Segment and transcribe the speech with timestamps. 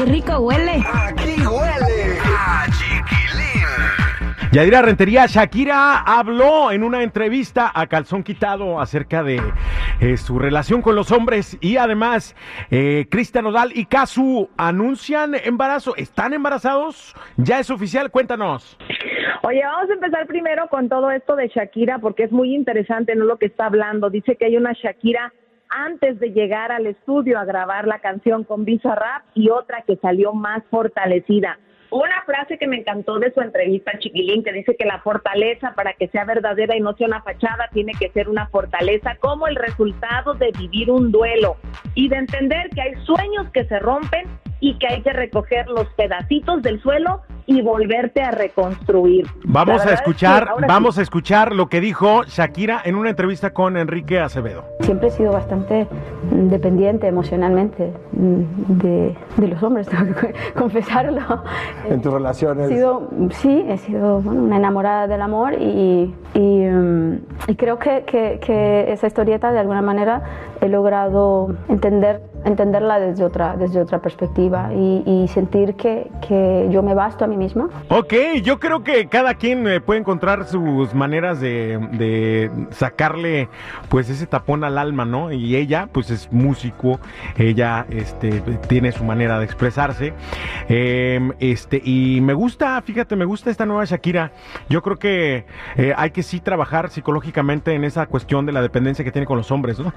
[0.00, 0.82] Qué rico huele.
[0.90, 4.50] Aquí huele a chiquilín.
[4.50, 9.42] Yadira Rentería, Shakira habló en una entrevista a Calzón Quitado acerca de
[10.00, 12.34] eh, su relación con los hombres y además
[12.70, 15.94] eh, Cristian Nodal y Kazu anuncian embarazo.
[15.96, 17.14] ¿Están embarazados?
[17.36, 18.10] ¿Ya es oficial?
[18.10, 18.78] Cuéntanos.
[19.42, 23.26] Oye, vamos a empezar primero con todo esto de Shakira porque es muy interesante no
[23.26, 24.08] lo que está hablando.
[24.08, 25.34] Dice que hay una Shakira
[25.70, 29.96] antes de llegar al estudio a grabar la canción con Visa Rap y otra que
[29.96, 31.58] salió más fortalecida.
[31.90, 35.92] Una frase que me encantó de su entrevista, Chiquilín, que dice que la fortaleza para
[35.94, 39.56] que sea verdadera y no sea una fachada tiene que ser una fortaleza como el
[39.56, 41.56] resultado de vivir un duelo
[41.94, 44.28] y de entender que hay sueños que se rompen
[44.60, 49.26] y que hay que recoger los pedacitos del suelo y volverte a reconstruir.
[49.44, 52.94] Vamos a verdad es que escuchar, sí- vamos a escuchar lo que dijo Shakira en
[52.94, 54.64] una entrevista con Enrique Acevedo.
[54.80, 55.88] Siempre he sido bastante
[56.30, 58.42] mm, dependiente emocionalmente mm,
[58.80, 61.42] de, de los hombres, tengo que confesarlo.
[61.88, 62.68] En tus He relaciones.
[62.68, 66.89] sido, sí, he sido bueno, una enamorada del amor y, y, mm,
[67.50, 70.22] y creo que, que- esa historieta de alguna manera
[70.60, 76.94] he logrado entender, entenderla desde otra, desde otra perspectiva y, sentir que, que yo me
[76.94, 77.68] basto a mí misma.
[77.88, 83.48] Ok, yo creo que cada quien eh, puede encontrar sus maneras de, de sacarle
[83.88, 85.32] pues ese tapón al alma, ¿no?
[85.32, 87.00] Y ella pues es músico,
[87.36, 90.12] ella este, tiene su manera de expresarse.
[90.68, 94.32] Eh, este, y me gusta, fíjate, me gusta esta nueva Shakira.
[94.68, 95.44] Yo creo que
[95.76, 99.36] eh, hay que sí trabajar psicológicamente en esa cuestión de la dependencia que tiene con
[99.36, 99.92] los hombres, ¿no?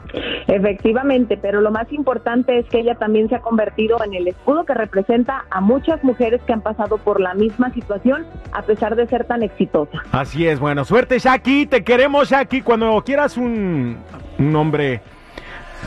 [0.48, 4.66] Efectivamente, pero lo más importante es que ella también se ha convertido en el escudo
[4.66, 9.08] que representa a muchas mujeres que han pasado por la misma situación a pesar de
[9.08, 10.00] ser tan exitosa.
[10.12, 13.98] Así es, bueno, suerte Shaki, te queremos Shaki, cuando quieras un,
[14.40, 15.02] un hombre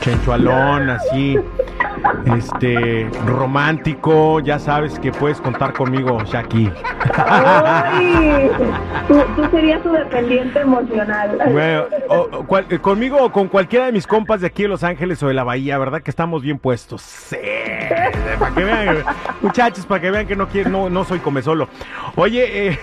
[0.01, 1.37] chenchualón, así,
[2.37, 6.71] este, romántico, ya sabes que puedes contar conmigo Shaki.
[7.15, 8.49] ¡Ay!
[9.07, 11.37] Tú, tú serías su dependiente emocional.
[11.51, 14.69] Bueno, o- o cual- eh, conmigo o con cualquiera de mis compas de aquí de
[14.69, 16.01] Los Ángeles o de la Bahía, ¿verdad?
[16.01, 17.01] Que estamos bien puestos.
[17.01, 17.37] Sí,
[18.39, 18.97] para que vean,
[19.41, 21.67] muchachos, para que vean que no quiero, no, no soy come solo.
[22.15, 22.79] Oye, eh,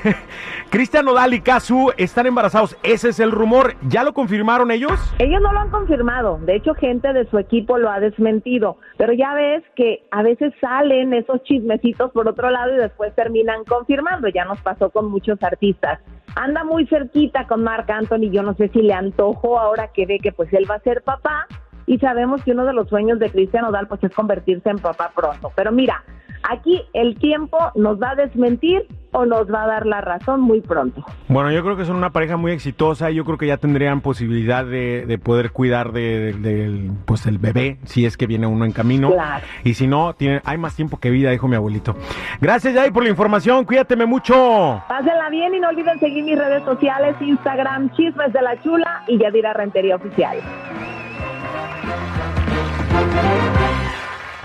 [0.75, 2.77] Cristian Nodal y Kazu están embarazados.
[2.83, 3.77] Ese es el rumor.
[3.87, 4.91] ¿Ya lo confirmaron ellos?
[5.21, 9.13] Ellos no lo han confirmado, de hecho gente de su equipo lo ha desmentido, pero
[9.13, 14.27] ya ves que a veces salen esos chismecitos por otro lado y después terminan confirmando,
[14.27, 16.01] ya nos pasó con muchos artistas.
[16.35, 20.19] Anda muy cerquita con Marc Anthony, yo no sé si le antojó ahora que ve
[20.21, 21.47] que pues él va a ser papá
[21.87, 25.13] y sabemos que uno de los sueños de Cristian Odal pues es convertirse en papá
[25.15, 26.03] pronto, pero mira,
[26.51, 30.61] aquí el tiempo nos va a desmentir o nos va a dar la razón muy
[30.61, 31.05] pronto.
[31.29, 34.01] Bueno, yo creo que son una pareja muy exitosa y yo creo que ya tendrían
[34.01, 38.47] posibilidad de, de poder cuidar de- de- del pues el bebé si es que viene
[38.47, 39.11] uno en camino.
[39.13, 39.45] Claro.
[39.65, 41.97] Y si no, tiene, hay más tiempo que vida, dijo mi abuelito.
[42.41, 43.65] Gracias, Yay, por la información.
[43.65, 44.83] Cuídateme mucho.
[44.89, 49.19] Pásenla bien y no olviden seguir mis redes sociales, Instagram, Chismes de la Chula y
[49.19, 50.37] Yadira Rentería Oficial.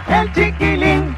[0.10, 1.16] El chiquilín.